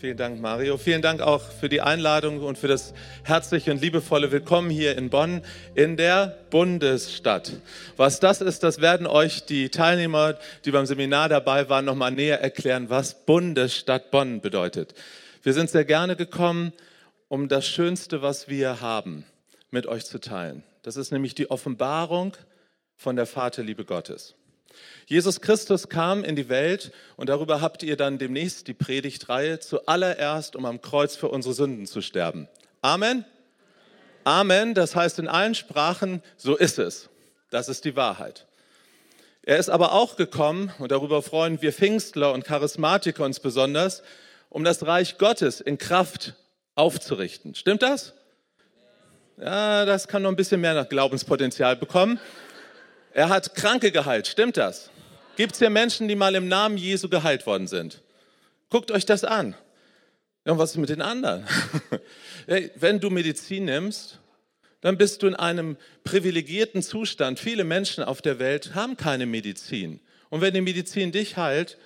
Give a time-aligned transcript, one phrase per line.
[0.00, 0.78] Vielen Dank, Mario.
[0.78, 5.10] Vielen Dank auch für die Einladung und für das herzliche und liebevolle Willkommen hier in
[5.10, 5.42] Bonn
[5.74, 7.52] in der Bundesstadt.
[7.98, 12.40] Was das ist, das werden euch die Teilnehmer, die beim Seminar dabei waren, nochmal näher
[12.40, 14.94] erklären, was Bundesstadt Bonn bedeutet.
[15.42, 16.72] Wir sind sehr gerne gekommen,
[17.28, 19.26] um das Schönste, was wir haben,
[19.70, 20.62] mit euch zu teilen.
[20.82, 22.38] Das ist nämlich die Offenbarung
[22.96, 24.34] von der Vaterliebe Gottes.
[25.06, 30.56] Jesus Christus kam in die Welt und darüber habt ihr dann demnächst die Predigtreihe zuallererst,
[30.56, 32.48] um am Kreuz für unsere Sünden zu sterben.
[32.80, 33.24] Amen.
[34.24, 37.08] Amen, das heißt in allen Sprachen, so ist es.
[37.50, 38.46] Das ist die Wahrheit.
[39.42, 44.02] Er ist aber auch gekommen, und darüber freuen wir Pfingstler und Charismatiker uns besonders,
[44.50, 46.34] um das Reich Gottes in Kraft
[46.74, 47.54] aufzurichten.
[47.54, 48.12] Stimmt das?
[49.38, 52.20] Ja, das kann noch ein bisschen mehr nach Glaubenspotenzial bekommen.
[53.12, 54.90] Er hat Kranke geheilt, stimmt das?
[55.36, 58.02] Gibt es hier Menschen, die mal im Namen Jesu geheilt worden sind?
[58.68, 59.54] Guckt euch das an.
[60.44, 61.46] Ja, und was ist mit den anderen?
[62.76, 64.18] Wenn du Medizin nimmst,
[64.80, 67.38] dann bist du in einem privilegierten Zustand.
[67.38, 70.00] Viele Menschen auf der Welt haben keine Medizin.
[70.30, 71.76] Und wenn die Medizin dich heilt,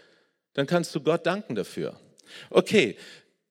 [0.52, 1.98] dann kannst du Gott danken dafür.
[2.50, 2.96] Okay,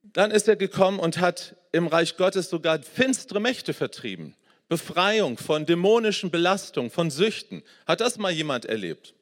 [0.04, 4.36] dann ist er gekommen und hat im Reich Gottes sogar finstere Mächte vertrieben.
[4.74, 7.62] Befreiung von dämonischen Belastungen, von Süchten.
[7.86, 9.14] Hat das mal jemand erlebt?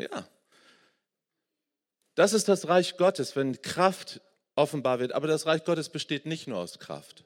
[0.00, 0.28] Ja.
[2.16, 4.20] Das ist das Reich Gottes, wenn Kraft
[4.56, 5.12] offenbar wird.
[5.12, 7.22] Aber das Reich Gottes besteht nicht nur aus Kraft,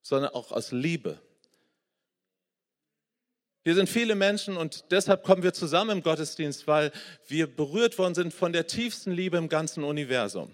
[0.00, 1.20] sondern auch aus Liebe.
[3.62, 6.90] Hier sind viele Menschen und deshalb kommen wir zusammen im Gottesdienst, weil
[7.28, 10.52] wir berührt worden sind von der tiefsten Liebe im ganzen Universum.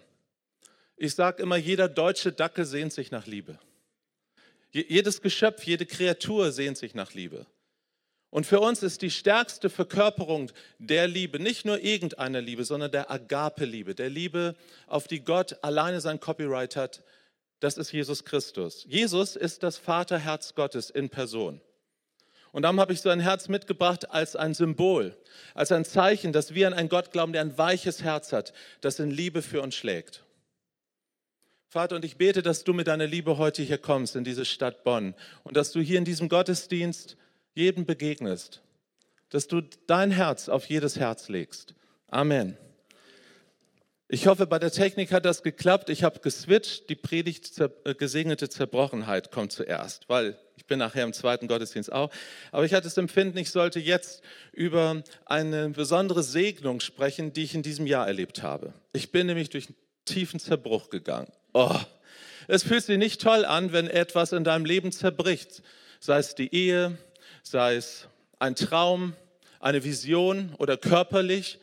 [0.98, 3.58] Ich sage immer, jeder deutsche Dackel sehnt sich nach Liebe.
[4.72, 7.46] Jedes Geschöpf, jede Kreatur sehnt sich nach Liebe.
[8.30, 13.10] Und für uns ist die stärkste Verkörperung der Liebe nicht nur irgendeiner Liebe, sondern der
[13.10, 14.54] Agape-Liebe, der Liebe,
[14.86, 17.02] auf die Gott alleine sein Copyright hat.
[17.60, 18.84] Das ist Jesus Christus.
[18.86, 21.60] Jesus ist das Vaterherz Gottes in Person.
[22.52, 25.16] Und darum habe ich so ein Herz mitgebracht als ein Symbol,
[25.54, 28.98] als ein Zeichen, dass wir an einen Gott glauben, der ein weiches Herz hat, das
[28.98, 30.24] in Liebe für uns schlägt.
[31.70, 34.84] Vater, und ich bete, dass du mit deiner Liebe heute hier kommst in diese Stadt
[34.84, 35.14] Bonn
[35.44, 37.18] und dass du hier in diesem Gottesdienst
[37.54, 38.62] jedem begegnest,
[39.28, 41.74] dass du dein Herz auf jedes Herz legst.
[42.06, 42.56] Amen.
[44.08, 45.90] Ich hoffe, bei der Technik hat das geklappt.
[45.90, 46.88] Ich habe geswitcht.
[46.88, 52.10] Die Predigt äh, gesegnete Zerbrochenheit kommt zuerst, weil ich bin nachher im zweiten Gottesdienst auch.
[52.50, 57.54] Aber ich hatte das Empfinden, ich sollte jetzt über eine besondere Segnung sprechen, die ich
[57.54, 58.72] in diesem Jahr erlebt habe.
[58.94, 59.76] Ich bin nämlich durch einen
[60.06, 61.30] tiefen Zerbruch gegangen.
[61.52, 61.78] Oh,
[62.46, 65.62] es fühlt sich nicht toll an, wenn etwas in deinem Leben zerbricht.
[66.00, 66.96] Sei es die Ehe,
[67.42, 69.14] sei es ein Traum,
[69.60, 71.58] eine Vision oder körperlich,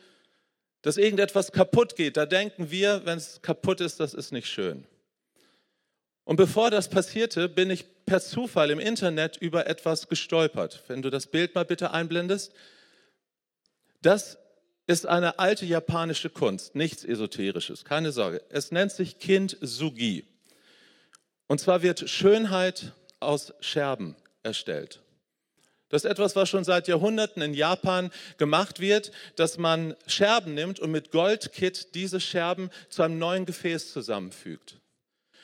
[0.82, 2.16] dass irgendetwas kaputt geht.
[2.16, 4.86] Da denken wir, wenn es kaputt ist, das ist nicht schön.
[6.24, 10.82] Und bevor das passierte, bin ich per Zufall im Internet über etwas gestolpert.
[10.88, 12.52] Wenn du das Bild mal bitte einblendest.
[14.02, 14.38] Das
[14.86, 18.42] ist eine alte japanische Kunst, nichts Esoterisches, keine Sorge.
[18.50, 20.24] Es nennt sich Kintsugi.
[21.48, 25.00] Und zwar wird Schönheit aus Scherben erstellt.
[25.88, 30.80] Das ist etwas, was schon seit Jahrhunderten in Japan gemacht wird, dass man Scherben nimmt
[30.80, 34.80] und mit Goldkit diese Scherben zu einem neuen Gefäß zusammenfügt.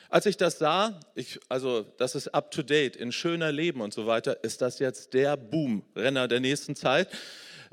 [0.09, 3.93] Als ich das sah, ich, also das ist up to date, in schöner Leben und
[3.93, 7.07] so weiter, ist das jetzt der Boom-Renner der nächsten Zeit.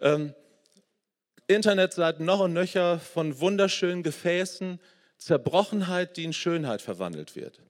[0.00, 0.32] Ähm,
[1.54, 4.80] Internetseiten noch und nöcher von wunderschönen Gefäßen,
[5.18, 7.60] Zerbrochenheit, die in Schönheit verwandelt wird.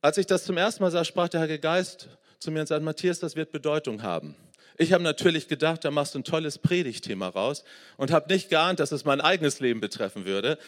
[0.00, 2.08] Als ich das zum ersten Mal sah, sprach der Heilige Geist
[2.38, 4.34] zu mir und sagte, Matthias, das wird Bedeutung haben.
[4.76, 7.62] Ich habe natürlich gedacht, da machst du ein tolles Predigtthema raus
[7.96, 10.58] und habe nicht geahnt, dass es mein eigenes Leben betreffen würde,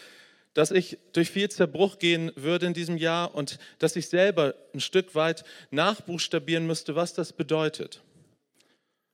[0.53, 4.79] dass ich durch viel Zerbruch gehen würde in diesem Jahr und dass ich selber ein
[4.79, 8.01] Stück weit nachbuchstabieren müsste, was das bedeutet.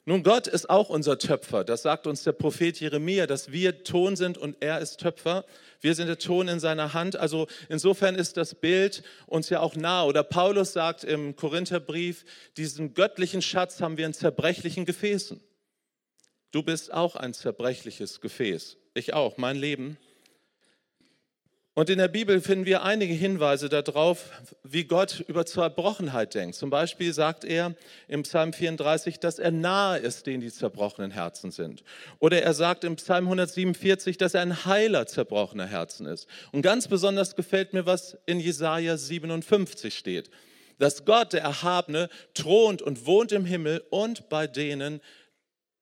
[0.05, 1.63] Nun, Gott ist auch unser Töpfer.
[1.63, 5.45] Das sagt uns der Prophet Jeremia, dass wir Ton sind und er ist Töpfer.
[5.79, 7.15] Wir sind der Ton in seiner Hand.
[7.15, 10.03] Also insofern ist das Bild uns ja auch nah.
[10.05, 12.25] Oder Paulus sagt im Korintherbrief,
[12.57, 15.39] diesen göttlichen Schatz haben wir in zerbrechlichen Gefäßen.
[16.51, 18.77] Du bist auch ein zerbrechliches Gefäß.
[18.95, 19.97] Ich auch, mein Leben.
[21.73, 24.29] Und in der Bibel finden wir einige Hinweise darauf,
[24.61, 26.55] wie Gott über Zerbrochenheit denkt.
[26.55, 27.75] Zum Beispiel sagt er
[28.09, 31.85] im Psalm 34, dass er nahe ist, denen die zerbrochenen Herzen sind.
[32.19, 36.27] Oder er sagt im Psalm 147, dass er ein Heiler zerbrochener Herzen ist.
[36.51, 40.29] Und ganz besonders gefällt mir, was in Jesaja 57 steht.
[40.77, 44.99] Dass Gott, der Erhabene, thront und wohnt im Himmel und bei denen,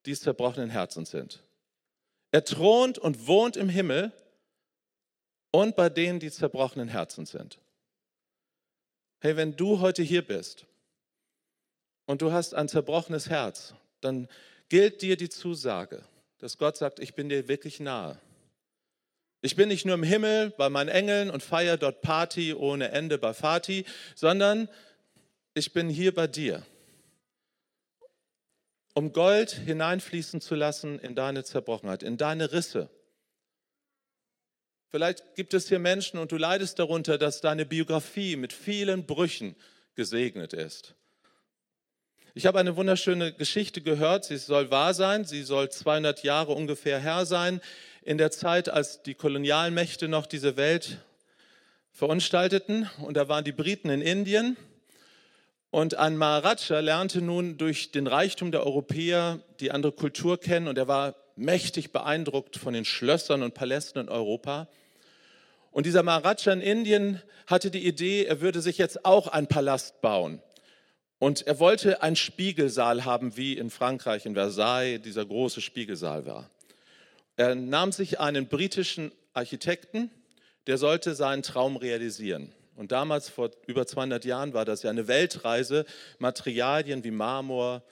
[0.06, 1.42] die zerbrochenen Herzen sind.
[2.32, 4.12] Er thront und wohnt im Himmel
[5.52, 7.60] und bei denen, die zerbrochenen Herzen sind.
[9.20, 10.66] Hey, wenn du heute hier bist
[12.06, 14.28] und du hast ein zerbrochenes Herz, dann
[14.70, 16.04] gilt dir die Zusage,
[16.38, 18.20] dass Gott sagt, ich bin dir wirklich nahe.
[19.42, 23.18] Ich bin nicht nur im Himmel bei meinen Engeln und feiere dort Party ohne Ende
[23.18, 23.86] bei Fati,
[24.16, 24.70] sondern
[25.54, 26.66] ich bin hier bei dir,
[28.94, 32.90] um Gold hineinfließen zu lassen in deine Zerbrochenheit, in deine Risse.
[34.92, 39.56] Vielleicht gibt es hier Menschen und du leidest darunter, dass deine Biografie mit vielen Brüchen
[39.94, 40.96] gesegnet ist.
[42.34, 47.00] Ich habe eine wunderschöne Geschichte gehört, sie soll wahr sein, sie soll 200 Jahre ungefähr
[47.00, 47.62] her sein,
[48.02, 51.00] in der Zeit, als die Kolonialmächte noch diese Welt
[51.92, 52.90] verunstalteten.
[53.02, 54.58] Und da waren die Briten in Indien.
[55.70, 60.80] Und ein Maharaja lernte nun durch den Reichtum der Europäer die andere Kultur kennen und
[60.80, 64.68] er war mächtig beeindruckt von den Schlössern und Palästen in Europa.
[65.72, 70.02] Und dieser Maharaja in Indien hatte die Idee, er würde sich jetzt auch einen Palast
[70.02, 70.42] bauen.
[71.18, 76.50] Und er wollte einen Spiegelsaal haben, wie in Frankreich, in Versailles, dieser große Spiegelsaal war.
[77.36, 80.12] Er nahm sich einen britischen Architekten,
[80.68, 82.54] der sollte seinen Traum realisieren.
[82.76, 85.86] Und damals, vor über 200 Jahren, war das ja eine Weltreise,
[86.18, 87.84] Materialien wie Marmor,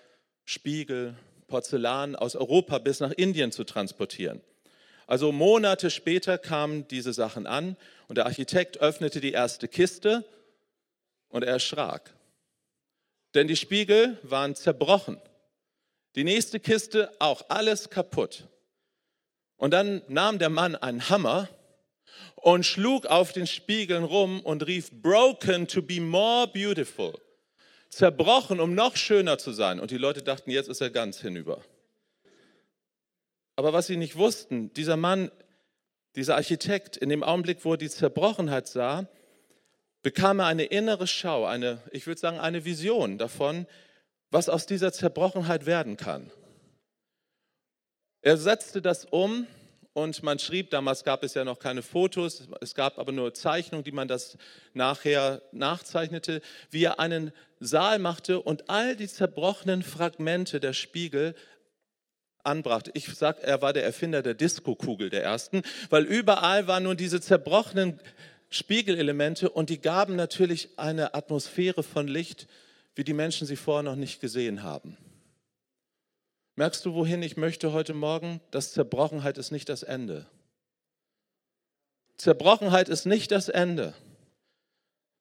[0.46, 1.16] Spiegel,
[1.48, 4.42] Porzellan aus Europa bis nach Indien zu transportieren.
[5.08, 7.78] Also Monate später kamen diese Sachen an
[8.08, 10.26] und der Architekt öffnete die erste Kiste
[11.30, 12.14] und er erschrak
[13.38, 15.22] denn die Spiegel waren zerbrochen.
[16.16, 18.48] Die nächste Kiste auch alles kaputt.
[19.58, 21.48] Und dann nahm der Mann einen Hammer
[22.36, 27.14] und schlug auf den Spiegeln rum und rief, broken to be more beautiful.
[27.90, 29.80] Zerbrochen, um noch schöner zu sein.
[29.80, 31.64] Und die Leute dachten, jetzt ist er ganz hinüber.
[33.56, 35.32] Aber was sie nicht wussten, dieser Mann,
[36.16, 39.08] dieser Architekt, in dem Augenblick, wo er die Zerbrochenheit sah,
[40.04, 43.66] bekam er eine innere Schau, eine, ich würde sagen, eine Vision davon,
[44.30, 46.32] was aus dieser Zerbrochenheit werden kann.
[48.22, 49.48] Er setzte das um
[49.98, 53.84] und man schrieb, damals gab es ja noch keine Fotos, es gab aber nur Zeichnungen,
[53.84, 54.38] die man das
[54.76, 61.34] nachher nachzeichnete, wie er einen Saal machte und all die zerbrochenen Fragmente der Spiegel
[62.44, 62.92] anbrachte.
[62.94, 67.20] Ich sage, er war der Erfinder der Diskokugel der ersten, weil überall waren nun diese
[67.20, 68.00] zerbrochenen
[68.52, 72.46] Spiegelelemente und die gaben natürlich eine Atmosphäre von Licht,
[72.94, 74.96] wie die Menschen sie vorher noch nicht gesehen haben.
[76.58, 78.42] Merkst du, wohin ich möchte heute Morgen?
[78.50, 80.26] Das Zerbrochenheit ist nicht das Ende.
[82.18, 83.94] Zerbrochenheit ist nicht das Ende.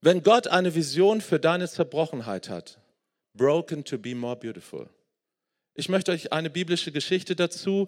[0.00, 2.78] Wenn Gott eine Vision für deine Zerbrochenheit hat,
[3.34, 4.88] broken to be more beautiful.
[5.74, 7.86] Ich möchte euch eine biblische Geschichte dazu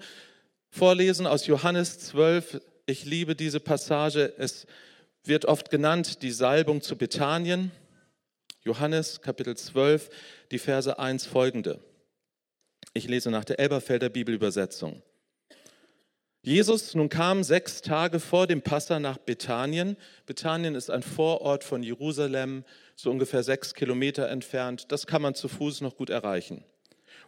[0.68, 2.60] vorlesen aus Johannes 12.
[2.84, 4.34] Ich liebe diese Passage.
[4.36, 4.66] Es
[5.24, 7.70] wird oft genannt die Salbung zu Bethanien.
[8.62, 10.10] Johannes Kapitel 12,
[10.50, 11.80] die Verse 1 folgende.
[12.98, 15.04] Ich lese nach der Elberfelder Bibelübersetzung.
[16.42, 19.96] Jesus nun kam sechs Tage vor dem Passa nach Bethanien.
[20.26, 22.64] Bethanien ist ein Vorort von Jerusalem,
[22.96, 24.90] so ungefähr sechs Kilometer entfernt.
[24.90, 26.64] Das kann man zu Fuß noch gut erreichen.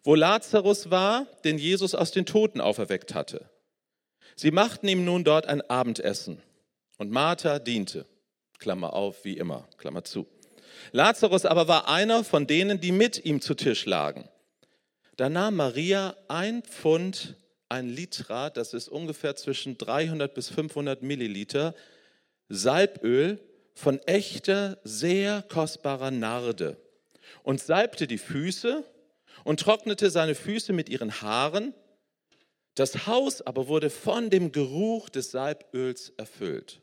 [0.02, 3.48] Wo Lazarus war, den Jesus aus den Toten auferweckt hatte.
[4.34, 6.42] Sie machten ihm nun dort ein Abendessen.
[6.98, 8.06] Und Martha diente,
[8.58, 10.26] Klammer auf, wie immer, Klammer zu.
[10.90, 14.28] Lazarus aber war einer von denen, die mit ihm zu Tisch lagen.
[15.20, 17.36] Da nahm Maria ein Pfund,
[17.68, 21.74] ein Litra, das ist ungefähr zwischen 300 bis 500 Milliliter,
[22.48, 23.38] Salböl
[23.74, 26.78] von echter, sehr kostbarer Narde
[27.42, 28.82] und salbte die Füße
[29.44, 31.74] und trocknete seine Füße mit ihren Haaren.
[32.74, 36.80] Das Haus aber wurde von dem Geruch des Salböls erfüllt.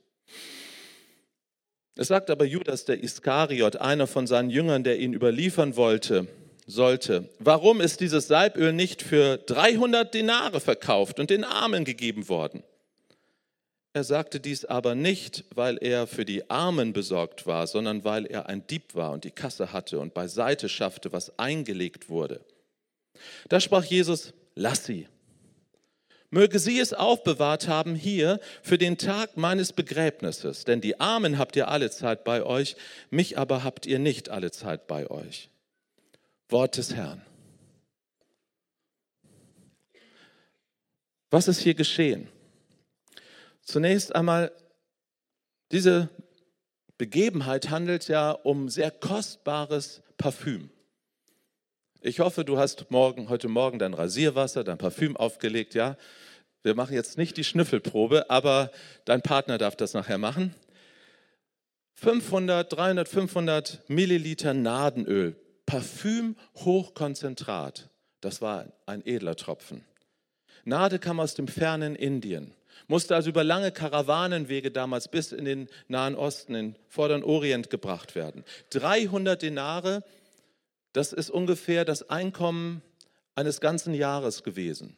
[1.96, 6.28] Es sagt aber Judas, der Iskariot, einer von seinen Jüngern, der ihn überliefern wollte,
[6.68, 12.62] sollte, warum ist dieses Salböl nicht für 300 Denare verkauft und den Armen gegeben worden?
[13.94, 18.48] Er sagte dies aber nicht, weil er für die Armen besorgt war, sondern weil er
[18.48, 22.42] ein Dieb war und die Kasse hatte und beiseite schaffte, was eingelegt wurde.
[23.50, 25.08] Da sprach Jesus, lass sie.
[26.30, 31.56] Möge sie es aufbewahrt haben hier für den Tag meines Begräbnisses, denn die Armen habt
[31.56, 32.76] ihr alle Zeit bei euch,
[33.10, 35.50] mich aber habt ihr nicht alle Zeit bei euch.
[36.50, 37.22] Wort des Herrn.
[41.30, 42.30] Was ist hier geschehen?
[43.62, 44.52] Zunächst einmal,
[45.72, 46.10] diese
[46.98, 50.70] Begebenheit handelt ja um sehr kostbares Parfüm.
[52.02, 55.98] Ich hoffe, du hast morgen, heute Morgen dein Rasierwasser, dein Parfüm aufgelegt, ja.
[56.64, 58.72] Wir machen jetzt nicht die Schnüffelprobe, aber
[59.06, 60.56] dein Partner darf das nachher machen.
[61.96, 65.36] 500, 300, 500 Milliliter Nadenöl,
[65.68, 67.90] Parfüm Hochkonzentrat.
[68.22, 69.86] Das war ein edler Tropfen.
[70.64, 72.54] Nade kam aus dem fernen Indien,
[72.88, 78.16] musste also über lange Karawanenwege damals bis in den Nahen Osten, in Vorderen Orient gebracht
[78.16, 78.44] werden.
[78.72, 80.04] 300 Denare,
[80.94, 82.82] das ist ungefähr das Einkommen
[83.36, 84.96] eines ganzen Jahres gewesen.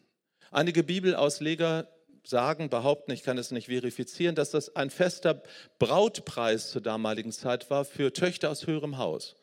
[0.52, 1.88] Einige Bibelausleger
[2.24, 5.42] sagen, behaupten, ich kann es nicht verifizieren, dass das ein fester
[5.80, 9.36] Brautpreis zur damaligen Zeit war für Töchter aus höherem Haus.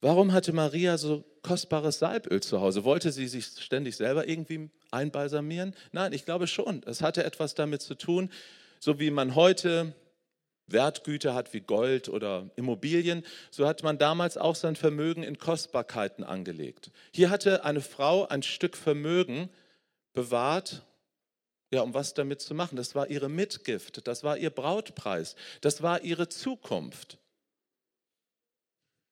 [0.00, 2.84] Warum hatte Maria so kostbares Salböl zu Hause?
[2.84, 5.74] Wollte sie sich ständig selber irgendwie einbalsamieren?
[5.92, 6.82] Nein, ich glaube schon.
[6.84, 8.30] Es hatte etwas damit zu tun,
[8.78, 9.94] so wie man heute
[10.66, 16.24] Wertgüter hat wie Gold oder Immobilien, so hat man damals auch sein Vermögen in Kostbarkeiten
[16.24, 16.90] angelegt.
[17.12, 19.48] Hier hatte eine Frau ein Stück Vermögen
[20.12, 20.82] bewahrt,
[21.72, 22.76] ja, um was damit zu machen.
[22.76, 27.18] Das war ihre Mitgift, das war ihr Brautpreis, das war ihre Zukunft.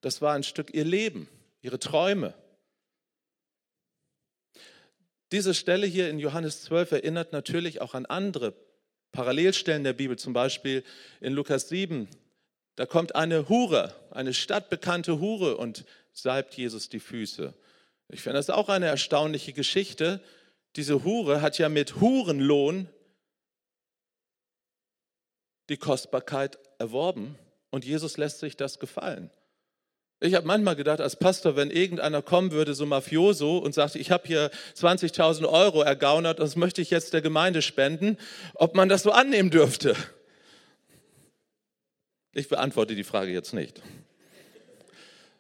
[0.05, 1.31] Das war ein Stück ihr Leben,
[1.63, 2.35] ihre Träume.
[5.33, 8.53] Diese Stelle hier in Johannes 12 erinnert natürlich auch an andere
[9.13, 10.85] Parallelstellen der Bibel, zum Beispiel
[11.23, 12.07] in Lukas 7.
[12.77, 17.55] Da kommt eine Hure, eine stadtbekannte Hure und salbt Jesus die Füße.
[18.09, 20.21] Ich finde das auch eine erstaunliche Geschichte.
[20.77, 22.91] Diese Hure hat ja mit Hurenlohn
[25.71, 27.39] die Kostbarkeit erworben
[27.71, 29.31] und Jesus lässt sich das gefallen.
[30.21, 34.11] Ich habe manchmal gedacht, als Pastor, wenn irgendeiner kommen würde, so Mafioso, und sagt, ich
[34.11, 38.17] habe hier 20.000 Euro ergaunert, das möchte ich jetzt der Gemeinde spenden,
[38.55, 39.97] ob man das so annehmen dürfte.
[42.33, 43.83] Ich beantworte die Frage jetzt nicht.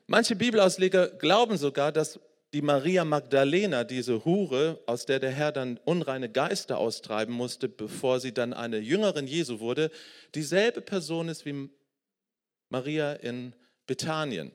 [0.07, 2.21] Manche Bibelausleger glauben sogar, dass
[2.52, 8.21] die Maria Magdalena, diese Hure, aus der der Herr dann unreine Geister austreiben musste, bevor
[8.21, 9.90] sie dann eine Jüngerin Jesu wurde,
[10.37, 11.69] dieselbe Person ist wie
[12.69, 13.54] Maria in
[13.87, 14.52] Bethanien.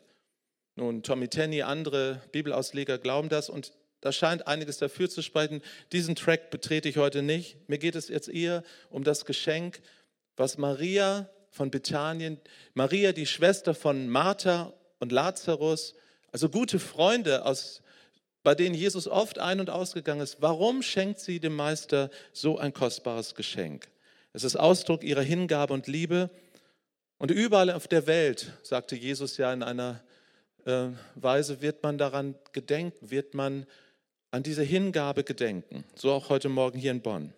[0.79, 5.61] Nun, Tommy Tenney, andere Bibelausleger glauben das und da scheint einiges dafür zu sprechen.
[5.91, 7.57] Diesen Track betrete ich heute nicht.
[7.67, 9.81] Mir geht es jetzt eher um das Geschenk,
[10.37, 12.39] was Maria von Bethanien,
[12.75, 15.95] Maria, die Schwester von Martha und Lazarus,
[16.31, 17.81] also gute Freunde, aus,
[18.43, 20.37] bei denen Jesus oft ein- und ausgegangen ist.
[20.39, 23.89] Warum schenkt sie dem Meister so ein kostbares Geschenk?
[24.31, 26.29] Es ist Ausdruck ihrer Hingabe und Liebe.
[27.17, 30.01] Und überall auf der Welt, sagte Jesus ja in einer
[31.15, 33.65] Weise wird man daran gedenken, wird man
[34.31, 35.83] an diese Hingabe gedenken.
[35.95, 37.33] So auch heute Morgen hier in Bonn.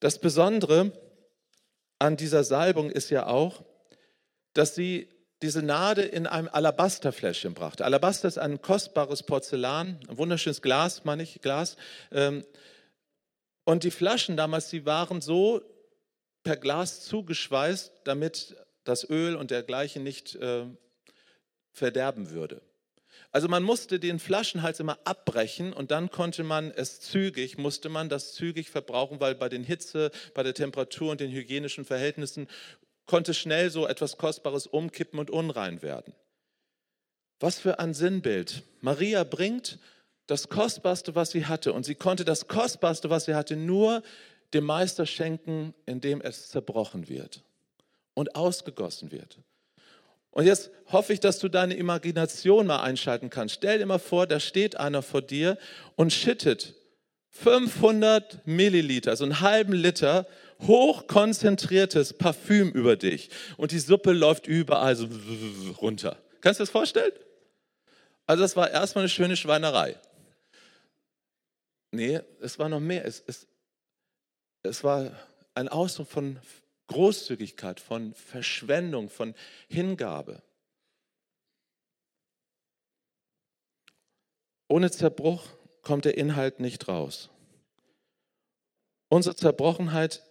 [0.00, 0.92] Das Besondere
[1.98, 3.64] an dieser Salbung ist ja auch,
[4.52, 5.08] dass sie
[5.42, 7.84] diese Nade in einem Alabasterfläschchen brachte.
[7.84, 11.76] Alabaster ist ein kostbares Porzellan, ein wunderschönes Glas, meine ich, Glas.
[12.12, 12.44] Ähm,
[13.64, 15.62] und die Flaschen damals, die waren so
[16.42, 20.66] per Glas zugeschweißt, damit das Öl und dergleichen nicht äh,
[21.72, 22.62] verderben würde.
[23.30, 28.08] Also man musste den Flaschenhals immer abbrechen und dann konnte man es zügig, musste man
[28.08, 32.46] das zügig verbrauchen, weil bei den Hitze, bei der Temperatur und den hygienischen Verhältnissen
[33.06, 36.14] konnte schnell so etwas Kostbares umkippen und unrein werden.
[37.40, 38.62] Was für ein Sinnbild.
[38.80, 39.78] Maria bringt
[40.26, 44.02] das Kostbarste, was sie hatte und sie konnte das Kostbarste, was sie hatte, nur
[44.54, 47.42] dem Meister schenken, indem es zerbrochen wird
[48.14, 49.38] und ausgegossen wird.
[50.32, 53.54] Und jetzt hoffe ich, dass du deine Imagination mal einschalten kannst.
[53.54, 55.58] Stell dir mal vor, da steht einer vor dir
[55.94, 56.74] und schüttet
[57.28, 60.26] 500 Milliliter, also einen halben Liter
[60.62, 63.30] hochkonzentriertes Parfüm über dich.
[63.56, 65.08] Und die Suppe läuft überall so
[65.80, 66.16] runter.
[66.40, 67.12] Kannst du das vorstellen?
[68.26, 69.98] Also das war erstmal eine schöne Schweinerei.
[71.90, 73.04] Nee, es war noch mehr.
[73.04, 73.46] Es, es,
[74.62, 75.10] es war
[75.54, 76.38] ein Ausdruck von
[76.92, 79.34] Großzügigkeit, von Verschwendung, von
[79.68, 80.42] Hingabe.
[84.68, 85.46] Ohne Zerbruch
[85.82, 87.28] kommt der Inhalt nicht raus.
[89.08, 90.22] Unsere Zerbrochenheit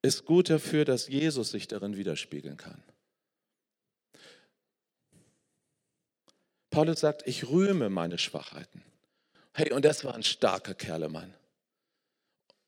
[0.00, 2.82] ist gut dafür, dass Jesus sich darin widerspiegeln kann.
[6.70, 8.82] Paulus sagt, ich rühme meine Schwachheiten.
[9.52, 11.34] Hey, und das war ein starker Kerlemann.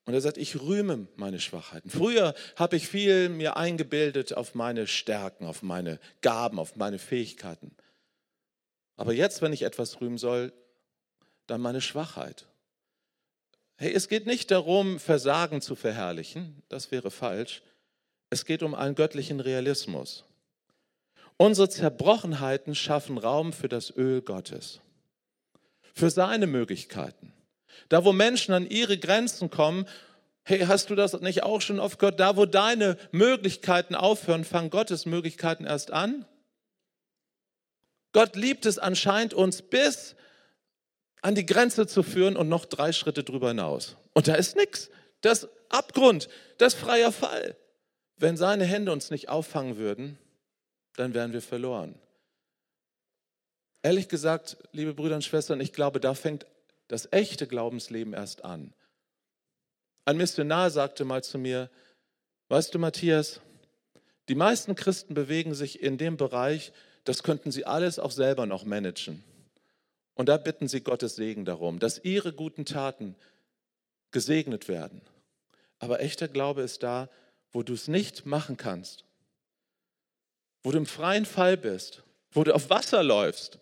[0.09, 1.91] Und er sagt, ich rühme meine Schwachheiten.
[1.91, 7.73] Früher habe ich viel mir eingebildet auf meine Stärken, auf meine Gaben, auf meine Fähigkeiten.
[8.97, 10.55] Aber jetzt, wenn ich etwas rühmen soll,
[11.47, 12.47] dann meine Schwachheit.
[13.77, 17.61] Hey, es geht nicht darum, Versagen zu verherrlichen, das wäre falsch.
[18.31, 20.25] Es geht um einen göttlichen Realismus.
[21.37, 24.81] Unsere Zerbrochenheiten schaffen Raum für das Öl Gottes,
[25.93, 27.35] für seine Möglichkeiten.
[27.89, 29.87] Da, wo Menschen an ihre Grenzen kommen,
[30.45, 32.21] hey, hast du das nicht auch schon oft gehört?
[32.21, 36.25] Da, wo deine Möglichkeiten aufhören, fangen Gottes Möglichkeiten erst an.
[38.13, 40.17] Gott liebt es anscheinend, uns bis
[41.21, 43.97] an die Grenze zu führen und noch drei Schritte drüber hinaus.
[44.15, 44.91] Und da ist nichts.
[45.21, 47.57] Das Abgrund, das freier Fall.
[48.17, 50.19] Wenn seine Hände uns nicht auffangen würden,
[50.97, 51.95] dann wären wir verloren.
[53.83, 56.47] Ehrlich gesagt, liebe Brüder und Schwestern, ich glaube, da fängt
[56.89, 58.75] das echte Glaubensleben erst an.
[60.05, 61.71] Ein Missionar sagte mal zu mir,
[62.49, 63.41] weißt du Matthias,
[64.29, 66.73] die meisten Christen bewegen sich in dem Bereich,
[67.05, 69.23] das könnten sie alles auch selber noch managen.
[70.15, 73.15] Und da bitten sie Gottes Segen darum, dass ihre guten Taten
[74.11, 75.01] gesegnet werden.
[75.79, 77.09] Aber echter Glaube ist da,
[77.53, 79.05] wo du es nicht machen kannst,
[80.63, 82.03] wo du im freien Fall bist,
[82.33, 83.59] wo du auf Wasser läufst,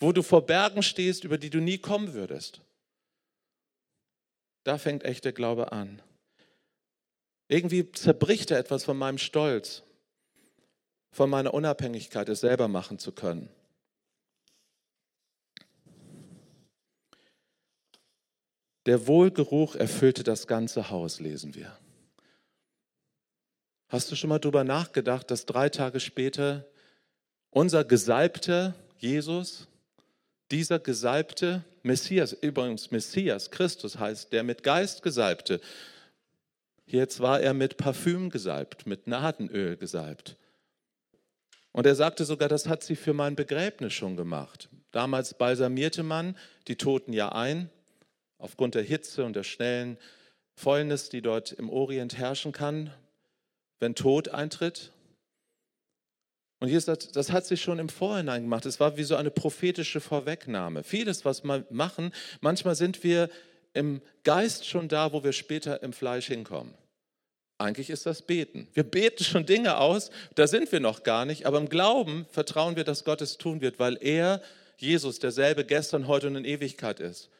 [0.00, 2.60] wo du vor Bergen stehst, über die du nie kommen würdest.
[4.64, 6.02] Da fängt echter Glaube an.
[7.48, 9.82] Irgendwie zerbricht er etwas von meinem Stolz,
[11.10, 13.48] von meiner Unabhängigkeit, es selber machen zu können.
[18.86, 21.78] Der Wohlgeruch erfüllte das ganze Haus, lesen wir.
[23.88, 26.66] Hast du schon mal darüber nachgedacht, dass drei Tage später
[27.50, 29.66] unser gesalbter Jesus,
[30.50, 35.60] dieser gesalbte Messias, übrigens Messias, Christus heißt, der mit Geist gesalbte,
[36.86, 40.36] jetzt war er mit Parfüm gesalbt, mit Nadenöl gesalbt.
[41.72, 44.68] Und er sagte sogar, das hat sie für mein Begräbnis schon gemacht.
[44.90, 46.36] Damals balsamierte man
[46.66, 47.70] die Toten ja ein
[48.38, 49.98] aufgrund der Hitze und der schnellen
[50.54, 52.92] Fäulnis, die dort im Orient herrschen kann,
[53.80, 54.92] wenn Tod eintritt.
[56.60, 58.66] Und Jesus sagt, das hat sich schon im Vorhinein gemacht.
[58.66, 60.82] Es war wie so eine prophetische Vorwegnahme.
[60.82, 63.30] Vieles, was wir machen, manchmal sind wir
[63.74, 66.74] im Geist schon da, wo wir später im Fleisch hinkommen.
[67.58, 68.68] Eigentlich ist das Beten.
[68.72, 72.76] Wir beten schon Dinge aus, da sind wir noch gar nicht, aber im Glauben vertrauen
[72.76, 74.40] wir, dass Gott es tun wird, weil er,
[74.76, 77.30] Jesus, derselbe gestern, heute und in Ewigkeit ist.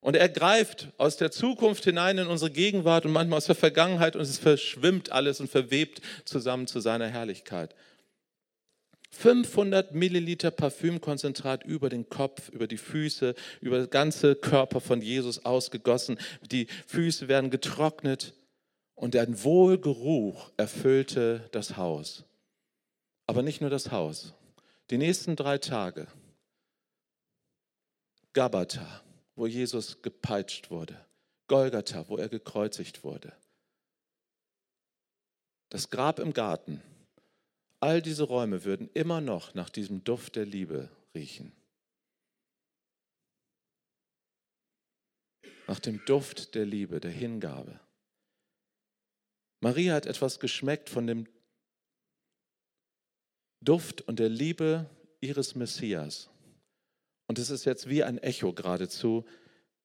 [0.00, 4.14] Und er greift aus der Zukunft hinein in unsere Gegenwart und manchmal aus der Vergangenheit
[4.14, 7.74] und es verschwimmt alles und verwebt zusammen zu seiner Herrlichkeit.
[9.14, 15.44] 500 Milliliter Parfümkonzentrat über den Kopf, über die Füße, über den ganzen Körper von Jesus
[15.44, 16.18] ausgegossen.
[16.50, 18.34] Die Füße werden getrocknet
[18.94, 22.24] und ein Wohlgeruch erfüllte das Haus.
[23.26, 24.34] Aber nicht nur das Haus.
[24.90, 26.06] Die nächsten drei Tage.
[28.32, 29.02] Gabata,
[29.36, 30.96] wo Jesus gepeitscht wurde.
[31.46, 33.32] Golgatha, wo er gekreuzigt wurde.
[35.70, 36.82] Das Grab im Garten.
[37.84, 41.52] All diese Räume würden immer noch nach diesem Duft der Liebe riechen.
[45.66, 47.78] Nach dem Duft der Liebe, der Hingabe.
[49.60, 51.28] Maria hat etwas geschmeckt von dem
[53.60, 54.88] Duft und der Liebe
[55.20, 56.30] ihres Messias.
[57.26, 59.26] Und es ist jetzt wie ein Echo geradezu,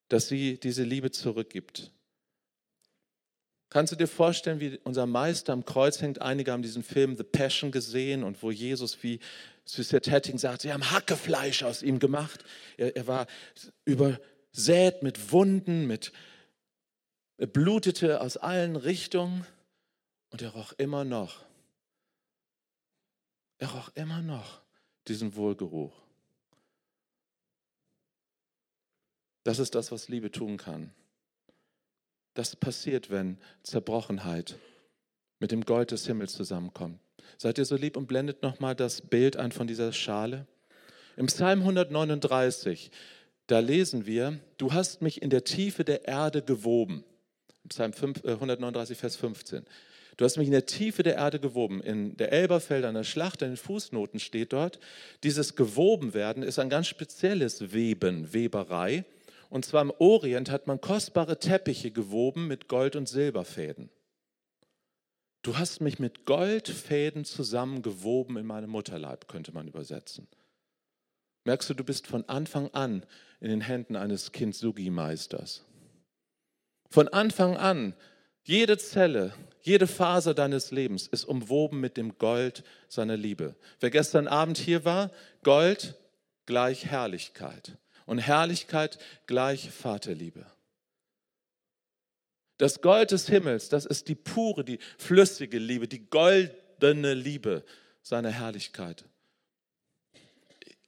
[0.07, 1.91] dass sie diese Liebe zurückgibt.
[3.69, 6.21] Kannst du dir vorstellen, wie unser Meister am Kreuz hängt?
[6.21, 9.19] Einige haben diesen Film The Passion gesehen und wo Jesus, wie
[9.65, 12.43] Süßer Tetting sagt, sie haben Hackefleisch aus ihm gemacht.
[12.77, 13.27] Er, er war
[13.85, 16.11] übersät mit Wunden, mit
[17.37, 19.45] er blutete aus allen Richtungen
[20.31, 21.45] und er roch immer noch.
[23.59, 24.61] Er roch immer noch
[25.07, 25.93] diesen Wohlgeruch.
[29.43, 30.93] Das ist das, was Liebe tun kann.
[32.39, 34.57] Das passiert, wenn Zerbrochenheit
[35.39, 36.97] mit dem Gold des Himmels zusammenkommt.
[37.37, 40.47] Seid ihr so lieb und blendet nochmal das Bild ein von dieser Schale?
[41.17, 42.91] Im Psalm 139,
[43.47, 47.03] da lesen wir, du hast mich in der Tiefe der Erde gewoben.
[47.67, 49.65] Psalm 5, äh, 139, Vers 15.
[50.15, 51.81] Du hast mich in der Tiefe der Erde gewoben.
[51.81, 54.79] In der Elberfeld an der Schlacht, in den Fußnoten steht dort,
[55.25, 59.03] dieses Gewobenwerden ist ein ganz spezielles Weben, Weberei.
[59.49, 63.89] Und zwar im Orient hat man kostbare Teppiche gewoben mit Gold- und Silberfäden.
[65.41, 70.27] Du hast mich mit Goldfäden zusammengewoben in meinem Mutterleib, könnte man übersetzen.
[71.45, 73.05] Merkst du, du bist von Anfang an
[73.39, 75.63] in den Händen eines Kintsugi-Meisters.
[76.89, 77.95] Von Anfang an,
[78.43, 83.55] jede Zelle, jede Phase deines Lebens ist umwoben mit dem Gold seiner Liebe.
[83.79, 85.11] Wer gestern Abend hier war,
[85.43, 85.95] Gold
[86.45, 87.77] gleich Herrlichkeit
[88.09, 90.47] und Herrlichkeit gleich Vaterliebe.
[92.57, 97.63] Das Gold des Himmels, das ist die pure, die flüssige Liebe, die goldene Liebe
[98.01, 99.05] seiner Herrlichkeit.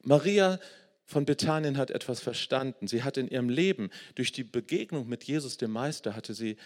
[0.01, 0.59] Maria
[1.05, 2.87] von Bethanien hat etwas verstanden.
[2.87, 6.57] Sie hat in ihrem Leben, durch die Begegnung mit Jesus, dem Meister, hatte sie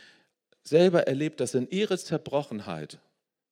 [0.63, 2.99] selber erlebt, dass in ihre Zerbrochenheit,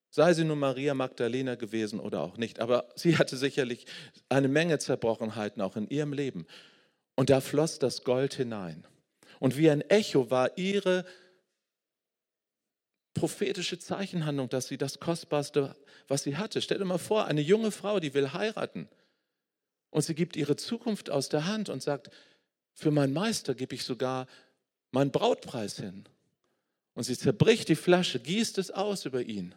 [0.08, 3.84] sei sie nun Maria Magdalena gewesen oder auch nicht, aber sie hatte sicherlich
[4.30, 6.46] eine Menge Zerbrochenheiten auch in ihrem Leben.
[7.16, 8.86] Und da floss das Gold hinein.
[9.40, 11.04] Und wie ein Echo war ihre
[13.14, 15.76] prophetische Zeichenhandlung, dass sie das Kostbarste,
[16.08, 16.60] was sie hatte.
[16.60, 18.88] Stell dir mal vor, eine junge Frau, die will heiraten.
[19.90, 22.10] Und sie gibt ihre Zukunft aus der Hand und sagt,
[22.74, 24.26] für meinen Meister gebe ich sogar
[24.90, 26.04] meinen Brautpreis hin.
[26.94, 29.54] Und sie zerbricht die Flasche, gießt es aus über ihn.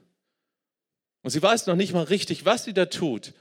[1.24, 3.34] Und sie weiß noch nicht mal richtig, was sie da tut.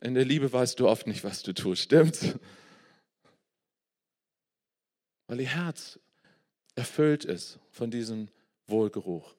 [0.00, 2.34] In der Liebe weißt du oft nicht, was du tust, stimmt's?
[5.26, 5.98] Weil ihr Herz
[6.74, 8.28] erfüllt ist von diesem
[8.66, 9.34] Wohlgeruch.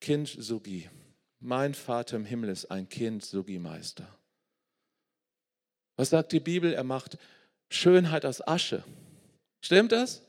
[0.00, 0.88] Kind Sugi.
[1.38, 4.06] Mein Vater im Himmel ist ein Kind Sugi-Meister.
[5.96, 6.72] Was sagt die Bibel?
[6.72, 7.18] Er macht
[7.68, 8.84] Schönheit aus Asche.
[9.60, 10.22] Stimmt das?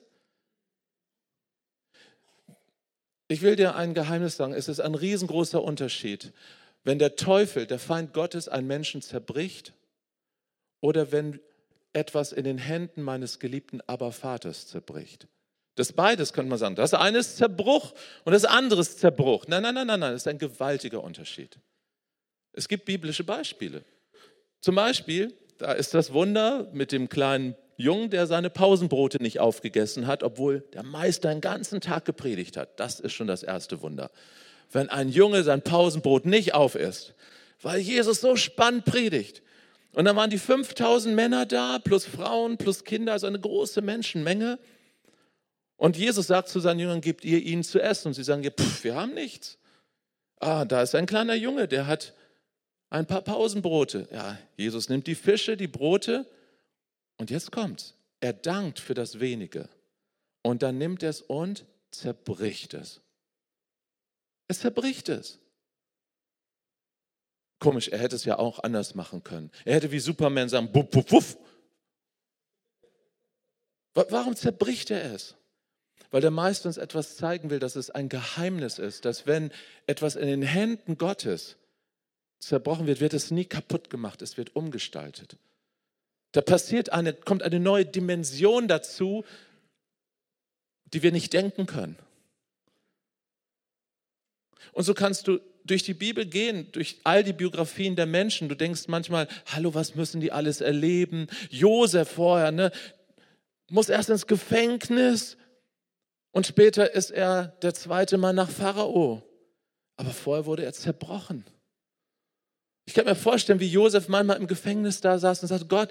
[3.28, 4.54] Ich will dir ein Geheimnis sagen.
[4.54, 6.34] Es ist ein riesengroßer Unterschied,
[6.84, 9.74] wenn der Teufel, der Feind Gottes, einen Menschen zerbricht
[10.82, 11.40] oder wenn
[11.94, 15.28] etwas in den Händen meines geliebten Abervaters zerbricht.
[15.76, 16.76] Das beides könnte man sagen.
[16.76, 17.94] Das eine ist Zerbruch
[18.26, 19.46] und das andere ist Zerbruch.
[19.48, 21.58] Nein, nein, nein, nein, nein, das ist ein gewaltiger Unterschied.
[22.52, 23.84] Es gibt biblische Beispiele.
[24.62, 30.06] Zum Beispiel, da ist das Wunder mit dem kleinen Jungen, der seine Pausenbrote nicht aufgegessen
[30.06, 32.80] hat, obwohl der Meister den ganzen Tag gepredigt hat.
[32.80, 34.12] Das ist schon das erste Wunder.
[34.72, 37.16] Wenn ein Junge sein Pausenbrot nicht aufisst,
[37.62, 39.42] weil Jesus so spannend predigt.
[39.94, 44.60] Und dann waren die 5000 Männer da, plus Frauen, plus Kinder, also eine große Menschenmenge.
[45.78, 48.10] Und Jesus sagt zu seinen Jüngern, gebt ihr ihnen zu essen.
[48.10, 49.58] Und sie sagen, pff, wir haben nichts.
[50.40, 52.14] Ah, da ist ein kleiner Junge, der hat
[52.90, 54.08] ein paar Pausenbrote.
[54.12, 56.26] Ja, Jesus nimmt die Fische, die Brote
[57.18, 57.96] und jetzt kommt's.
[58.20, 59.70] Er dankt für das Wenige.
[60.42, 63.02] Und dann nimmt er es und zerbricht es.
[64.48, 65.40] Es zerbricht es.
[67.64, 69.50] Komisch, er hätte es ja auch anders machen können.
[69.64, 71.38] Er hätte wie Superman sagen, buff, buff, buff.
[73.94, 75.36] Warum zerbricht er es?
[76.14, 79.52] weil der Meister uns etwas zeigen will, dass es ein Geheimnis ist, dass wenn
[79.88, 81.58] etwas in den Händen Gottes
[82.38, 85.38] zerbrochen wird, wird es nie kaputt gemacht, es wird umgestaltet.
[86.32, 89.26] Da passiert eine, kommt eine neue Dimension dazu,
[90.86, 91.98] die wir nicht denken können.
[94.72, 98.50] Und so kannst du durch die Bibel gehen, durch all die Biografien der Menschen.
[98.50, 101.28] Du denkst manchmal, hallo, was müssen die alles erleben?
[101.50, 102.72] Josef vorher, ne?
[103.70, 105.38] Muss erst ins Gefängnis,
[106.34, 109.22] und später ist er der zweite Mann nach Pharao.
[109.96, 111.46] Aber vorher wurde er zerbrochen.
[112.86, 115.90] Ich kann mir vorstellen, wie Josef manchmal im Gefängnis da saß und sagte, Gott,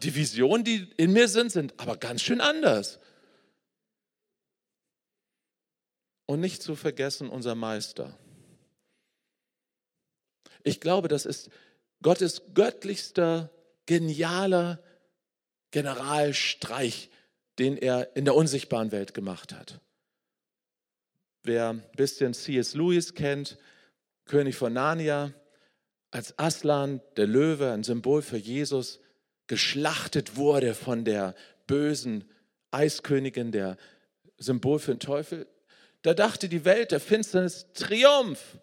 [0.00, 3.00] die Visionen, die in mir sind, sind aber ganz schön anders.
[6.26, 8.16] Und nicht zu vergessen unser Meister.
[10.62, 11.50] Ich glaube, das ist
[12.02, 13.50] Gottes göttlichster,
[13.86, 14.80] genialer
[15.70, 17.10] Generalstreich,
[17.58, 19.80] den er in der unsichtbaren Welt gemacht hat.
[21.42, 22.74] Wer ein bisschen C.S.
[22.74, 23.58] Lewis kennt,
[24.24, 25.32] König von Narnia,
[26.10, 29.00] als Aslan, der Löwe, ein Symbol für Jesus,
[29.46, 31.34] geschlachtet wurde von der
[31.66, 32.28] bösen
[32.70, 33.76] Eiskönigin, der
[34.38, 35.46] Symbol für den Teufel,
[36.02, 38.58] da dachte die Welt der Finsternis Triumph.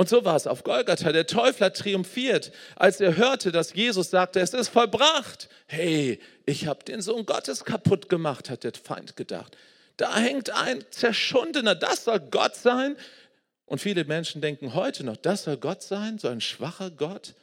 [0.00, 1.12] Und so war es auf Golgatha.
[1.12, 5.50] Der Teufel hat triumphiert, als er hörte, dass Jesus sagte, es ist vollbracht.
[5.66, 9.58] Hey, ich habe den Sohn Gottes kaputt gemacht, hat der Feind gedacht.
[9.98, 12.96] Da hängt ein Zerschundener, das soll Gott sein.
[13.66, 17.34] Und viele Menschen denken heute noch, das soll Gott sein, so ein schwacher Gott,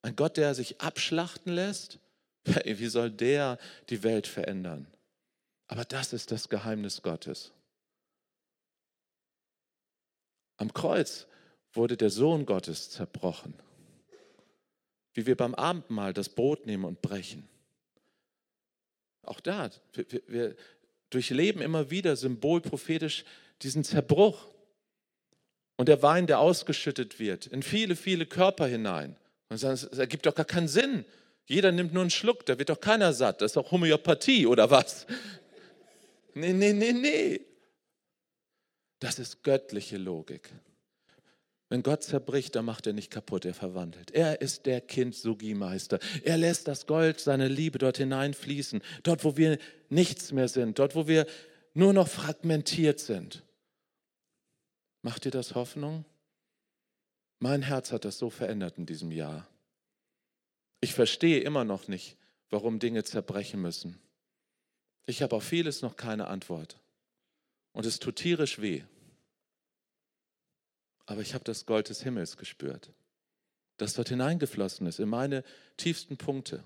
[0.00, 1.98] ein Gott, der sich abschlachten lässt.
[2.46, 3.58] Hey, wie soll der
[3.90, 4.86] die Welt verändern?
[5.68, 7.52] Aber das ist das Geheimnis Gottes.
[10.56, 11.26] Am Kreuz
[11.72, 13.54] wurde der Sohn Gottes zerbrochen.
[15.14, 17.48] Wie wir beim Abendmahl das Brot nehmen und brechen.
[19.22, 20.56] Auch da, wir, wir
[21.10, 23.24] durchleben immer wieder symbolprophetisch
[23.62, 24.48] diesen Zerbruch.
[25.76, 29.16] Und der Wein, der ausgeschüttet wird, in viele, viele Körper hinein.
[29.48, 31.04] Und sagen, es ergibt doch gar keinen Sinn.
[31.46, 33.40] Jeder nimmt nur einen Schluck, da wird doch keiner satt.
[33.40, 35.06] Das ist doch Homöopathie oder was?
[36.34, 37.40] Nee, nee, nee, nee.
[39.00, 40.48] Das ist göttliche Logik.
[41.72, 44.10] Wenn Gott zerbricht, dann macht er nicht kaputt, er verwandelt.
[44.10, 46.00] Er ist der Kind-Sugi-Meister.
[46.22, 48.82] Er lässt das Gold, seine Liebe dort hineinfließen.
[49.04, 49.56] Dort, wo wir
[49.88, 50.78] nichts mehr sind.
[50.78, 51.24] Dort, wo wir
[51.72, 53.42] nur noch fragmentiert sind.
[55.00, 56.04] Macht dir das Hoffnung?
[57.38, 59.48] Mein Herz hat das so verändert in diesem Jahr.
[60.82, 62.18] Ich verstehe immer noch nicht,
[62.50, 63.98] warum Dinge zerbrechen müssen.
[65.06, 66.78] Ich habe auf vieles noch keine Antwort.
[67.72, 68.82] Und es tut tierisch weh.
[71.12, 72.90] Aber ich habe das Gold des Himmels gespürt,
[73.76, 75.44] das dort hineingeflossen ist, in meine
[75.76, 76.64] tiefsten Punkte.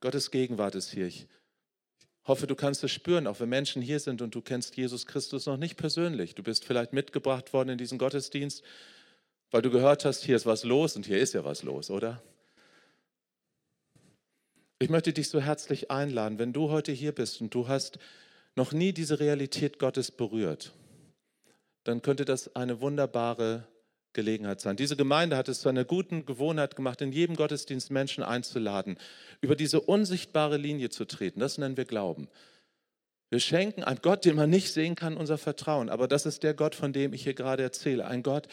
[0.00, 1.06] Gottes Gegenwart ist hier.
[1.06, 1.26] Ich
[2.24, 5.46] hoffe, du kannst es spüren, auch wenn Menschen hier sind und du kennst Jesus Christus
[5.46, 6.34] noch nicht persönlich.
[6.34, 8.62] Du bist vielleicht mitgebracht worden in diesen Gottesdienst,
[9.50, 12.22] weil du gehört hast, hier ist was los und hier ist ja was los, oder?
[14.78, 17.98] Ich möchte dich so herzlich einladen, wenn du heute hier bist und du hast
[18.56, 20.74] noch nie diese Realität Gottes berührt,
[21.84, 23.66] dann könnte das eine wunderbare
[24.12, 24.76] Gelegenheit sein.
[24.76, 28.98] Diese Gemeinde hat es zu einer guten Gewohnheit gemacht, in jedem Gottesdienst Menschen einzuladen,
[29.40, 31.40] über diese unsichtbare Linie zu treten.
[31.40, 32.28] Das nennen wir Glauben.
[33.30, 35.88] Wir schenken einem Gott, den man nicht sehen kann, unser Vertrauen.
[35.88, 38.06] Aber das ist der Gott, von dem ich hier gerade erzähle.
[38.06, 38.48] Ein Gott,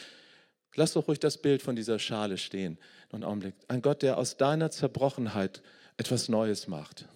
[0.76, 2.78] lass doch ruhig das Bild von dieser Schale stehen.
[3.08, 3.54] Noch einen Augenblick.
[3.66, 5.62] Ein Gott, der aus deiner Zerbrochenheit
[5.96, 7.08] etwas Neues macht.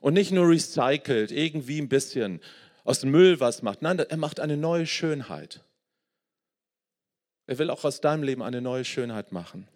[0.00, 2.40] Und nicht nur recycelt, irgendwie ein bisschen
[2.84, 3.82] aus dem Müll was macht.
[3.82, 5.64] Nein, er macht eine neue Schönheit.
[7.46, 9.66] Er will auch aus deinem Leben eine neue Schönheit machen.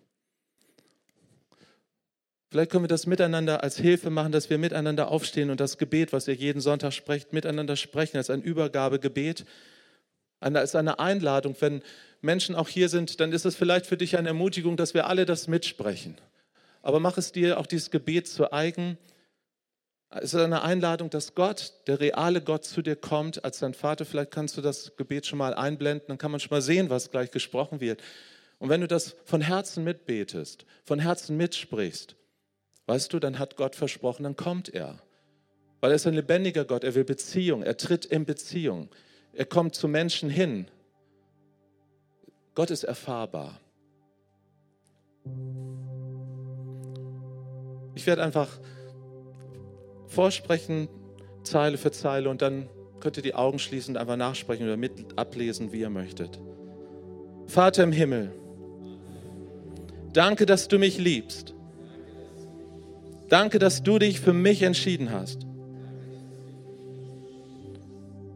[2.50, 6.14] Vielleicht können wir das miteinander als Hilfe machen, dass wir miteinander aufstehen und das Gebet,
[6.14, 9.44] was ihr jeden Sonntag sprecht, miteinander sprechen, als ein Übergabegebet,
[10.40, 11.54] als eine Einladung.
[11.60, 11.82] Wenn
[12.22, 15.26] Menschen auch hier sind, dann ist es vielleicht für dich eine Ermutigung, dass wir alle
[15.26, 16.16] das mitsprechen.
[16.80, 18.96] Aber mach es dir auch dieses Gebet zu eigen
[20.10, 24.06] es ist eine Einladung, dass Gott, der reale Gott, zu dir kommt als dein Vater.
[24.06, 27.10] Vielleicht kannst du das Gebet schon mal einblenden, dann kann man schon mal sehen, was
[27.10, 28.02] gleich gesprochen wird.
[28.58, 32.16] Und wenn du das von Herzen mitbetest, von Herzen mitsprichst,
[32.86, 34.98] weißt du, dann hat Gott versprochen, dann kommt er.
[35.80, 38.88] Weil er ist ein lebendiger Gott, er will Beziehung, er tritt in Beziehung,
[39.34, 40.68] er kommt zu Menschen hin.
[42.54, 43.60] Gott ist erfahrbar.
[47.94, 48.58] Ich werde einfach
[50.08, 50.88] vorsprechen,
[51.44, 52.68] Zeile für Zeile, und dann
[53.00, 56.40] könnt ihr die Augen schließen und einfach nachsprechen oder mit ablesen, wie ihr möchtet.
[57.46, 58.32] Vater im Himmel,
[60.12, 61.54] danke, dass du mich liebst.
[63.28, 65.46] Danke, dass du dich für mich entschieden hast.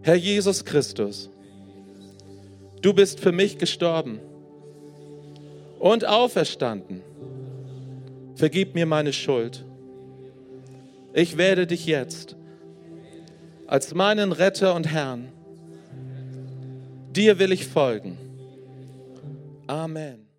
[0.02, 1.30] Herr Jesus Christus,
[2.82, 4.20] du bist für mich gestorben
[5.78, 7.02] und auferstanden.
[8.34, 9.64] Vergib mir meine Schuld
[11.14, 12.36] ich werde dich jetzt
[13.66, 15.32] als meinen Retter und Herrn,
[17.12, 18.18] dir will ich folgen.
[19.66, 20.31] Amen.